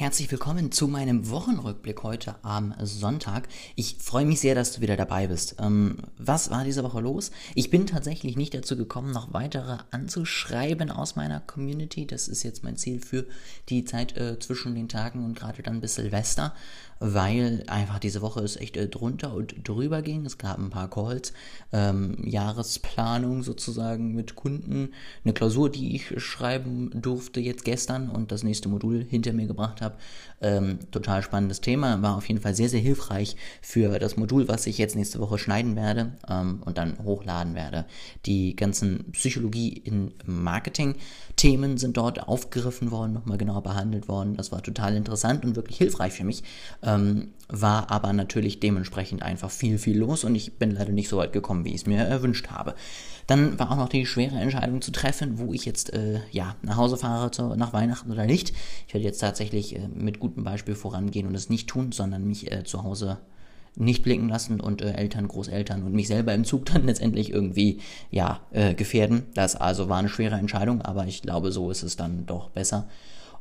Herzlich 0.00 0.30
willkommen 0.30 0.72
zu 0.72 0.88
meinem 0.88 1.28
Wochenrückblick 1.28 2.02
heute 2.04 2.36
am 2.40 2.74
Sonntag. 2.80 3.48
Ich 3.76 3.98
freue 4.00 4.24
mich 4.24 4.40
sehr, 4.40 4.54
dass 4.54 4.72
du 4.72 4.80
wieder 4.80 4.96
dabei 4.96 5.26
bist. 5.26 5.56
Ähm, 5.60 5.98
was 6.16 6.50
war 6.50 6.64
diese 6.64 6.82
Woche 6.82 7.02
los? 7.02 7.30
Ich 7.54 7.68
bin 7.68 7.86
tatsächlich 7.86 8.34
nicht 8.34 8.54
dazu 8.54 8.78
gekommen, 8.78 9.12
noch 9.12 9.34
weitere 9.34 9.76
anzuschreiben 9.90 10.90
aus 10.90 11.16
meiner 11.16 11.40
Community. 11.40 12.06
Das 12.06 12.28
ist 12.28 12.44
jetzt 12.44 12.64
mein 12.64 12.78
Ziel 12.78 13.02
für 13.02 13.26
die 13.68 13.84
Zeit 13.84 14.16
äh, 14.16 14.38
zwischen 14.38 14.74
den 14.74 14.88
Tagen 14.88 15.22
und 15.22 15.38
gerade 15.38 15.62
dann 15.62 15.82
bis 15.82 15.96
Silvester 15.96 16.54
weil 17.00 17.64
einfach 17.66 17.98
diese 17.98 18.20
Woche 18.20 18.40
es 18.40 18.56
echt 18.56 18.76
äh, 18.76 18.86
drunter 18.86 19.34
und 19.34 19.66
drüber 19.66 20.02
ging. 20.02 20.26
Es 20.26 20.36
gab 20.36 20.58
ein 20.58 20.68
paar 20.68 20.88
Calls, 20.88 21.32
ähm, 21.72 22.16
Jahresplanung 22.22 23.42
sozusagen 23.42 24.14
mit 24.14 24.34
Kunden, 24.34 24.90
eine 25.24 25.32
Klausur, 25.32 25.70
die 25.70 25.96
ich 25.96 26.22
schreiben 26.22 26.90
durfte 26.94 27.40
jetzt 27.40 27.64
gestern 27.64 28.10
und 28.10 28.30
das 28.30 28.42
nächste 28.42 28.68
Modul 28.68 29.04
hinter 29.08 29.32
mir 29.32 29.46
gebracht 29.46 29.80
habe. 29.80 29.89
Ähm, 30.42 30.78
total 30.90 31.22
spannendes 31.22 31.60
Thema, 31.60 32.00
war 32.00 32.16
auf 32.16 32.26
jeden 32.26 32.40
Fall 32.40 32.54
sehr, 32.54 32.70
sehr 32.70 32.80
hilfreich 32.80 33.36
für 33.60 33.98
das 33.98 34.16
Modul, 34.16 34.48
was 34.48 34.66
ich 34.66 34.78
jetzt 34.78 34.96
nächste 34.96 35.20
Woche 35.20 35.36
schneiden 35.36 35.76
werde 35.76 36.12
ähm, 36.28 36.62
und 36.64 36.78
dann 36.78 36.96
hochladen 37.04 37.54
werde. 37.54 37.84
Die 38.24 38.56
ganzen 38.56 39.12
Psychologie 39.12 39.68
in 39.68 40.14
Marketing-Themen 40.24 41.76
sind 41.76 41.98
dort 41.98 42.26
aufgegriffen 42.26 42.90
worden, 42.90 43.12
nochmal 43.12 43.36
genauer 43.36 43.62
behandelt 43.62 44.08
worden. 44.08 44.34
Das 44.34 44.50
war 44.50 44.62
total 44.62 44.96
interessant 44.96 45.44
und 45.44 45.56
wirklich 45.56 45.76
hilfreich 45.76 46.14
für 46.14 46.24
mich. 46.24 46.42
Ähm, 46.82 47.28
war 47.48 47.90
aber 47.90 48.12
natürlich 48.12 48.60
dementsprechend 48.60 49.22
einfach 49.22 49.50
viel, 49.50 49.78
viel 49.78 49.98
los 49.98 50.24
und 50.24 50.34
ich 50.34 50.54
bin 50.58 50.70
leider 50.70 50.92
nicht 50.92 51.08
so 51.08 51.16
weit 51.16 51.32
gekommen, 51.32 51.64
wie 51.64 51.70
ich 51.70 51.82
es 51.82 51.86
mir 51.86 51.98
erwünscht 51.98 52.48
habe. 52.48 52.74
Dann 53.26 53.58
war 53.58 53.70
auch 53.70 53.76
noch 53.76 53.88
die 53.88 54.06
schwere 54.06 54.36
Entscheidung 54.36 54.82
zu 54.82 54.90
treffen, 54.90 55.38
wo 55.38 55.52
ich 55.52 55.64
jetzt 55.64 55.92
äh, 55.92 56.20
ja, 56.32 56.56
nach 56.62 56.76
Hause 56.76 56.96
fahre 56.96 57.30
zu, 57.30 57.54
nach 57.54 57.72
Weihnachten 57.72 58.10
oder 58.10 58.26
nicht. 58.26 58.52
Ich 58.88 58.94
werde 58.94 59.06
jetzt 59.06 59.20
tatsächlich 59.20 59.76
äh, 59.80 59.88
mit 59.88 60.20
gutem 60.20 60.44
Beispiel 60.44 60.74
vorangehen 60.74 61.26
und 61.26 61.34
es 61.34 61.50
nicht 61.50 61.68
tun, 61.68 61.92
sondern 61.92 62.26
mich 62.26 62.50
äh, 62.50 62.64
zu 62.64 62.82
Hause 62.82 63.18
nicht 63.76 64.02
blicken 64.02 64.28
lassen 64.28 64.60
und 64.60 64.82
äh, 64.82 64.92
Eltern, 64.92 65.28
Großeltern 65.28 65.82
und 65.82 65.92
mich 65.92 66.08
selber 66.08 66.34
im 66.34 66.44
Zug 66.44 66.66
dann 66.72 66.86
letztendlich 66.86 67.30
irgendwie 67.30 67.80
ja 68.10 68.40
äh, 68.50 68.74
gefährden. 68.74 69.26
Das 69.34 69.56
also 69.56 69.88
war 69.88 69.98
eine 69.98 70.08
schwere 70.08 70.36
Entscheidung, 70.36 70.82
aber 70.82 71.06
ich 71.06 71.22
glaube, 71.22 71.52
so 71.52 71.70
ist 71.70 71.82
es 71.82 71.96
dann 71.96 72.26
doch 72.26 72.50
besser. 72.50 72.88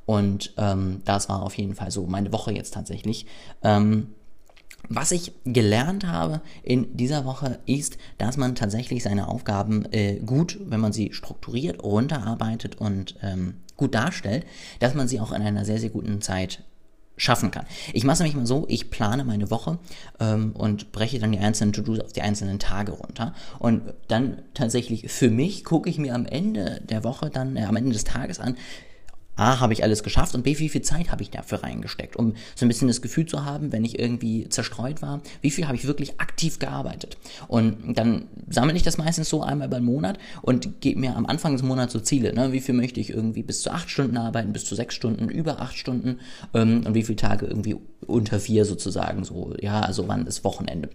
Und 0.05 0.53
ähm, 0.57 1.01
das 1.05 1.29
war 1.29 1.43
auf 1.43 1.55
jeden 1.55 1.75
Fall 1.75 1.91
so 1.91 2.07
meine 2.07 2.33
Woche 2.33 2.51
jetzt 2.51 2.73
tatsächlich. 2.73 3.27
Ähm, 3.63 4.15
was 4.89 5.11
ich 5.11 5.31
gelernt 5.45 6.05
habe 6.05 6.41
in 6.63 6.97
dieser 6.97 7.23
Woche 7.23 7.59
ist, 7.65 7.97
dass 8.17 8.37
man 8.37 8.55
tatsächlich 8.55 9.03
seine 9.03 9.27
Aufgaben 9.27 9.85
äh, 9.91 10.15
gut, 10.25 10.57
wenn 10.65 10.79
man 10.79 10.93
sie 10.93 11.13
strukturiert, 11.13 11.83
runterarbeitet 11.83 12.75
und 12.79 13.15
ähm, 13.21 13.55
gut 13.77 13.95
darstellt, 13.95 14.45
dass 14.79 14.95
man 14.95 15.07
sie 15.07 15.19
auch 15.19 15.31
in 15.31 15.41
einer 15.41 15.63
sehr, 15.63 15.79
sehr 15.79 15.91
guten 15.91 16.21
Zeit 16.21 16.63
schaffen 17.19 17.51
kann. 17.51 17.65
Ich 17.93 18.03
mache 18.03 18.13
es 18.13 18.19
nämlich 18.19 18.35
mal 18.35 18.45
so, 18.45 18.65
ich 18.69 18.89
plane 18.89 19.25
meine 19.25 19.51
Woche 19.51 19.77
ähm, 20.19 20.53
und 20.53 20.91
breche 20.91 21.19
dann 21.19 21.33
die 21.33 21.39
einzelnen 21.39 21.73
To-Dos 21.73 21.99
auf 21.99 22.13
die 22.13 22.21
einzelnen 22.21 22.59
Tage 22.59 22.93
runter. 22.93 23.33
Und 23.59 23.93
dann 24.07 24.41
tatsächlich 24.53 25.11
für 25.11 25.29
mich 25.29 25.65
gucke 25.65 25.89
ich 25.89 25.97
mir 25.97 26.15
am 26.15 26.25
Ende 26.25 26.81
der 26.89 27.03
Woche 27.03 27.29
dann, 27.29 27.57
äh, 27.57 27.65
am 27.65 27.75
Ende 27.75 27.91
des 27.91 28.05
Tages 28.05 28.39
an, 28.39 28.55
A, 29.39 29.59
habe 29.59 29.73
ich 29.73 29.83
alles 29.83 30.03
geschafft 30.03 30.35
und 30.35 30.43
B, 30.43 30.57
wie 30.59 30.69
viel 30.69 30.81
Zeit 30.81 31.11
habe 31.11 31.21
ich 31.23 31.29
dafür 31.29 31.63
reingesteckt, 31.63 32.15
um 32.15 32.33
so 32.55 32.65
ein 32.65 32.67
bisschen 32.67 32.87
das 32.87 33.01
Gefühl 33.01 33.25
zu 33.25 33.45
haben, 33.45 33.71
wenn 33.71 33.85
ich 33.85 33.97
irgendwie 33.97 34.49
zerstreut 34.49 35.01
war, 35.01 35.21
wie 35.41 35.51
viel 35.51 35.67
habe 35.67 35.77
ich 35.77 35.87
wirklich 35.87 36.19
aktiv 36.19 36.59
gearbeitet. 36.59 37.17
Und 37.47 37.97
dann 37.97 38.25
sammle 38.49 38.75
ich 38.75 38.83
das 38.83 38.97
meistens 38.97 39.29
so 39.29 39.41
einmal 39.41 39.69
beim 39.69 39.85
Monat 39.85 40.19
und 40.41 40.81
gebe 40.81 40.99
mir 40.99 41.15
am 41.15 41.25
Anfang 41.25 41.53
des 41.53 41.63
Monats 41.63 41.93
so 41.93 41.99
Ziele. 41.99 42.33
Ne? 42.33 42.51
Wie 42.51 42.59
viel 42.59 42.75
möchte 42.75 42.99
ich 42.99 43.09
irgendwie 43.11 43.43
bis 43.43 43.61
zu 43.61 43.71
acht 43.71 43.89
Stunden 43.89 44.17
arbeiten, 44.17 44.53
bis 44.53 44.65
zu 44.65 44.75
sechs 44.75 44.95
Stunden, 44.95 45.29
über 45.29 45.61
acht 45.61 45.77
Stunden 45.77 46.19
ähm, 46.53 46.83
und 46.85 46.93
wie 46.93 47.03
viele 47.03 47.15
Tage 47.15 47.45
irgendwie 47.45 47.75
unter 48.05 48.39
vier 48.39 48.65
sozusagen 48.65 49.23
so. 49.23 49.53
Ja, 49.61 49.81
also 49.81 50.07
wann 50.07 50.25
ist 50.25 50.43
Wochenende. 50.43 50.89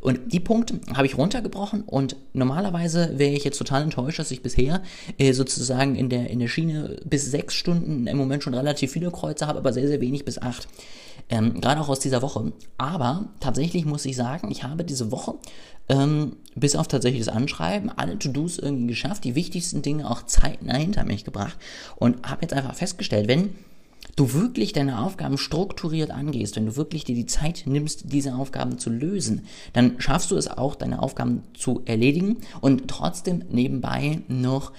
Und 0.00 0.32
die 0.32 0.40
Punkte 0.40 0.80
habe 0.94 1.06
ich 1.06 1.18
runtergebrochen 1.18 1.82
und 1.82 2.16
normalerweise 2.32 3.18
wäre 3.18 3.32
ich 3.32 3.44
jetzt 3.44 3.58
total 3.58 3.82
enttäuscht, 3.82 4.18
dass 4.18 4.30
ich 4.30 4.42
bisher 4.42 4.82
äh, 5.18 5.32
sozusagen 5.32 5.96
in 5.96 6.08
der, 6.08 6.30
in 6.30 6.38
der 6.38 6.48
Schiene 6.48 6.96
bis 7.04 7.30
sechs 7.30 7.54
Stunden 7.54 7.87
im 7.88 8.16
Moment 8.16 8.42
schon 8.42 8.54
relativ 8.54 8.92
viele 8.92 9.10
Kreuze 9.10 9.46
habe, 9.46 9.58
aber 9.58 9.72
sehr, 9.72 9.88
sehr 9.88 10.00
wenig 10.00 10.24
bis 10.24 10.38
acht. 10.38 10.68
Ähm, 11.28 11.60
Gerade 11.60 11.80
auch 11.80 11.88
aus 11.88 12.00
dieser 12.00 12.22
Woche. 12.22 12.52
Aber 12.76 13.28
tatsächlich 13.40 13.84
muss 13.84 14.04
ich 14.04 14.16
sagen, 14.16 14.50
ich 14.50 14.62
habe 14.62 14.84
diese 14.84 15.10
Woche 15.10 15.34
ähm, 15.88 16.36
bis 16.54 16.76
auf 16.76 16.88
tatsächlich 16.88 17.24
das 17.24 17.34
Anschreiben 17.34 17.90
alle 17.90 18.18
To-Dos 18.18 18.58
irgendwie 18.58 18.88
geschafft, 18.88 19.24
die 19.24 19.34
wichtigsten 19.34 19.82
Dinge 19.82 20.10
auch 20.10 20.22
zeitnah 20.24 20.76
hinter 20.76 21.04
mich 21.04 21.24
gebracht 21.24 21.56
und 21.96 22.28
habe 22.28 22.42
jetzt 22.42 22.52
einfach 22.52 22.74
festgestellt, 22.74 23.28
wenn 23.28 23.50
du 24.16 24.32
wirklich 24.32 24.72
deine 24.72 25.00
Aufgaben 25.00 25.38
strukturiert 25.38 26.10
angehst, 26.10 26.56
wenn 26.56 26.66
du 26.66 26.76
wirklich 26.76 27.04
dir 27.04 27.14
die 27.14 27.26
Zeit 27.26 27.64
nimmst, 27.66 28.12
diese 28.12 28.34
Aufgaben 28.34 28.78
zu 28.78 28.90
lösen, 28.90 29.46
dann 29.72 30.00
schaffst 30.00 30.30
du 30.30 30.36
es 30.36 30.48
auch, 30.48 30.74
deine 30.74 31.00
Aufgaben 31.02 31.42
zu 31.54 31.82
erledigen 31.84 32.38
und 32.60 32.88
trotzdem 32.88 33.44
nebenbei 33.50 34.20
noch 34.28 34.72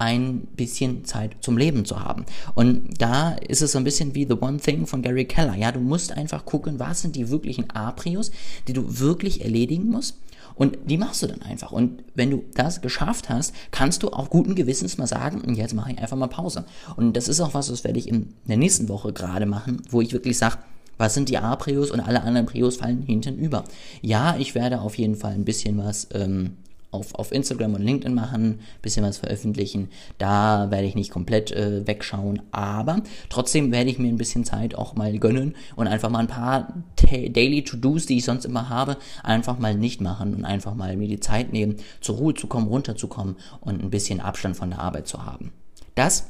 ein 0.00 0.40
bisschen 0.56 1.04
Zeit 1.04 1.36
zum 1.40 1.58
Leben 1.58 1.84
zu 1.84 2.00
haben. 2.00 2.24
Und 2.54 3.00
da 3.00 3.32
ist 3.32 3.60
es 3.60 3.72
so 3.72 3.78
ein 3.78 3.84
bisschen 3.84 4.14
wie 4.14 4.26
The 4.26 4.34
One 4.40 4.58
Thing 4.58 4.86
von 4.86 5.02
Gary 5.02 5.26
Keller. 5.26 5.54
Ja, 5.54 5.72
du 5.72 5.80
musst 5.80 6.12
einfach 6.12 6.46
gucken, 6.46 6.78
was 6.78 7.02
sind 7.02 7.16
die 7.16 7.28
wirklichen 7.28 7.70
A-Prios, 7.70 8.30
die 8.66 8.72
du 8.72 8.98
wirklich 8.98 9.44
erledigen 9.44 9.88
musst 9.88 10.16
und 10.54 10.78
die 10.86 10.96
machst 10.96 11.22
du 11.22 11.26
dann 11.26 11.42
einfach. 11.42 11.70
Und 11.70 12.02
wenn 12.14 12.30
du 12.30 12.44
das 12.54 12.80
geschafft 12.80 13.28
hast, 13.28 13.54
kannst 13.70 14.02
du 14.02 14.08
auch 14.08 14.30
guten 14.30 14.54
Gewissens 14.54 14.96
mal 14.96 15.06
sagen, 15.06 15.42
und 15.42 15.54
jetzt 15.54 15.74
mache 15.74 15.92
ich 15.92 15.98
einfach 15.98 16.16
mal 16.16 16.28
Pause. 16.28 16.64
Und 16.96 17.14
das 17.16 17.28
ist 17.28 17.40
auch 17.40 17.52
was, 17.52 17.68
das 17.68 17.84
werde 17.84 17.98
ich 17.98 18.08
in 18.08 18.34
der 18.46 18.56
nächsten 18.56 18.88
Woche 18.88 19.12
gerade 19.12 19.46
machen, 19.46 19.82
wo 19.90 20.00
ich 20.00 20.12
wirklich 20.12 20.38
sage, 20.38 20.56
was 20.96 21.14
sind 21.14 21.28
die 21.28 21.38
A-Prios 21.38 21.90
und 21.90 22.00
alle 22.00 22.22
anderen 22.22 22.46
Prios 22.46 22.76
fallen 22.76 23.02
hinten 23.02 23.38
über. 23.38 23.64
Ja, 24.00 24.36
ich 24.38 24.54
werde 24.54 24.80
auf 24.80 24.96
jeden 24.96 25.16
Fall 25.16 25.32
ein 25.32 25.44
bisschen 25.44 25.78
was 25.78 26.08
ähm, 26.12 26.56
auf, 26.90 27.14
auf 27.14 27.32
Instagram 27.32 27.74
und 27.74 27.82
LinkedIn 27.82 28.14
machen, 28.14 28.60
bisschen 28.82 29.04
was 29.04 29.18
veröffentlichen. 29.18 29.88
Da 30.18 30.70
werde 30.70 30.86
ich 30.86 30.94
nicht 30.94 31.10
komplett 31.10 31.52
äh, 31.52 31.86
wegschauen, 31.86 32.42
aber 32.50 33.02
trotzdem 33.28 33.72
werde 33.72 33.90
ich 33.90 33.98
mir 33.98 34.08
ein 34.08 34.18
bisschen 34.18 34.44
Zeit 34.44 34.74
auch 34.74 34.94
mal 34.94 35.18
gönnen 35.18 35.54
und 35.76 35.86
einfach 35.86 36.10
mal 36.10 36.20
ein 36.20 36.26
paar 36.26 36.74
Daily 36.96 37.62
To-Dos, 37.64 38.06
die 38.06 38.18
ich 38.18 38.24
sonst 38.24 38.44
immer 38.44 38.68
habe, 38.68 38.96
einfach 39.22 39.58
mal 39.58 39.74
nicht 39.74 40.00
machen 40.00 40.34
und 40.34 40.44
einfach 40.44 40.74
mal 40.74 40.96
mir 40.96 41.08
die 41.08 41.20
Zeit 41.20 41.52
nehmen, 41.52 41.76
zur 42.00 42.16
Ruhe 42.16 42.34
zu 42.34 42.46
kommen, 42.46 42.68
runterzukommen 42.68 43.36
und 43.60 43.82
ein 43.82 43.90
bisschen 43.90 44.20
Abstand 44.20 44.56
von 44.56 44.70
der 44.70 44.80
Arbeit 44.80 45.06
zu 45.06 45.24
haben. 45.24 45.52
Das 45.94 46.26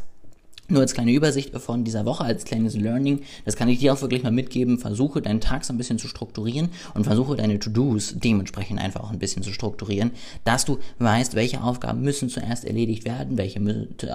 nur 0.71 0.81
als 0.81 0.95
kleine 0.95 1.13
Übersicht 1.13 1.57
von 1.59 1.85
dieser 1.85 2.05
Woche, 2.05 2.25
als 2.25 2.45
kleines 2.45 2.77
Learning, 2.77 3.23
das 3.45 3.57
kann 3.57 3.69
ich 3.69 3.79
dir 3.79 3.93
auch 3.93 4.01
wirklich 4.01 4.23
mal 4.23 4.33
mitgeben. 4.33 4.79
Versuche 4.79 5.23
deinen 5.23 5.41
Tag 5.41 5.65
so 5.65 5.73
ein 5.73 5.79
bisschen 5.79 5.99
zu 5.99 6.09
strukturieren 6.09 6.71
und 6.95 7.05
versuche 7.05 7.37
deine 7.37 7.59
To-Dos 7.59 8.15
dementsprechend 8.17 8.81
einfach 8.81 9.01
auch 9.01 9.11
ein 9.11 9.19
bisschen 9.19 9.43
zu 9.43 9.53
strukturieren, 9.53 10.13
dass 10.45 10.65
du 10.65 10.79
weißt, 10.99 11.35
welche 11.35 11.63
Aufgaben 11.63 12.03
müssen 12.03 12.29
zuerst 12.29 12.65
erledigt 12.65 13.05
werden, 13.05 13.39
welche 13.39 13.61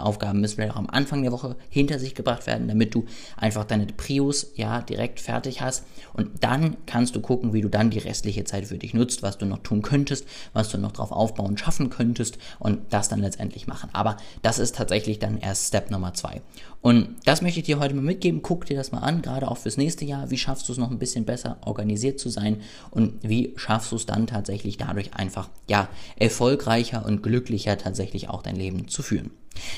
Aufgaben 0.01 0.41
müssen 0.41 0.55
vielleicht 0.55 0.73
auch 0.73 0.79
am 0.79 0.89
Anfang 0.89 1.21
der 1.21 1.31
Woche 1.31 1.55
hinter 1.69 1.99
sich 1.99 2.15
gebracht 2.15 2.47
werden, 2.47 2.67
damit 2.67 2.95
du 2.95 3.05
einfach 3.37 3.65
deine 3.65 3.85
Prios 3.87 4.51
ja 4.55 4.81
direkt 4.81 5.19
fertig 5.19 5.61
hast 5.61 5.85
und 6.13 6.43
dann 6.43 6.77
kannst 6.85 7.15
du 7.15 7.21
gucken, 7.21 7.53
wie 7.53 7.61
du 7.61 7.69
dann 7.69 7.89
die 7.89 7.99
restliche 7.99 8.43
Zeit 8.43 8.65
für 8.67 8.77
dich 8.77 8.93
nutzt, 8.93 9.23
was 9.23 9.37
du 9.37 9.45
noch 9.45 9.59
tun 9.59 9.81
könntest, 9.81 10.25
was 10.53 10.69
du 10.69 10.77
noch 10.77 10.91
drauf 10.91 11.11
aufbauen, 11.11 11.57
schaffen 11.57 11.89
könntest 11.89 12.37
und 12.59 12.79
das 12.89 13.09
dann 13.09 13.19
letztendlich 13.19 13.67
machen. 13.67 13.89
Aber 13.93 14.17
das 14.41 14.59
ist 14.59 14.75
tatsächlich 14.75 15.19
dann 15.19 15.37
erst 15.37 15.67
Step 15.67 15.91
Nummer 15.91 16.13
zwei. 16.13 16.41
Und 16.81 17.15
das 17.25 17.41
möchte 17.41 17.59
ich 17.59 17.65
dir 17.65 17.79
heute 17.79 17.95
mal 17.95 18.03
mitgeben. 18.03 18.43
Guck 18.43 18.65
dir 18.65 18.77
das 18.77 18.91
mal 18.91 18.99
an, 18.99 19.23
gerade 19.23 19.49
auch 19.49 19.57
fürs 19.57 19.77
nächste 19.77 20.05
Jahr. 20.05 20.29
Wie 20.29 20.37
schaffst 20.37 20.67
du 20.67 20.71
es 20.71 20.77
noch 20.77 20.91
ein 20.91 20.99
bisschen 20.99 21.25
besser 21.25 21.57
organisiert 21.65 22.19
zu 22.19 22.29
sein? 22.29 22.61
Und 22.91 23.13
wie 23.23 23.53
schaffst 23.55 23.91
du 23.91 23.95
es 23.95 24.05
dann 24.05 24.27
tatsächlich 24.27 24.77
dadurch 24.77 25.15
einfach, 25.15 25.49
ja, 25.67 25.89
erfolgreicher 26.17 27.03
und 27.05 27.23
glücklicher 27.23 27.77
tatsächlich 27.77 28.29
auch 28.29 28.43
dein 28.43 28.55
Leben 28.55 28.87
zu 28.87 29.01
führen? 29.01 29.31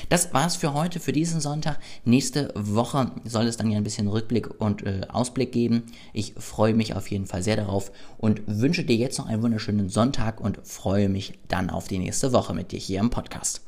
Das 0.08 0.32
war's 0.34 0.56
für 0.56 0.74
heute, 0.74 1.00
für 1.00 1.12
diesen 1.12 1.40
Sonntag. 1.40 1.78
Nächste 2.04 2.52
Woche 2.54 3.12
soll 3.24 3.46
es 3.46 3.56
dann 3.56 3.70
ja 3.70 3.78
ein 3.78 3.84
bisschen 3.84 4.08
Rückblick 4.08 4.60
und 4.60 4.84
äh, 4.84 5.02
Ausblick 5.08 5.52
geben. 5.52 5.84
Ich 6.12 6.34
freue 6.36 6.74
mich 6.74 6.94
auf 6.94 7.10
jeden 7.10 7.26
Fall 7.26 7.42
sehr 7.42 7.56
darauf 7.56 7.92
und 8.18 8.42
wünsche 8.46 8.84
dir 8.84 8.96
jetzt 8.96 9.18
noch 9.18 9.26
einen 9.26 9.42
wunderschönen 9.42 9.88
Sonntag 9.88 10.40
und 10.40 10.58
freue 10.64 11.08
mich 11.08 11.38
dann 11.48 11.70
auf 11.70 11.88
die 11.88 11.98
nächste 11.98 12.32
Woche 12.32 12.54
mit 12.54 12.72
dir 12.72 12.78
hier 12.78 13.00
im 13.00 13.10
Podcast. 13.10 13.67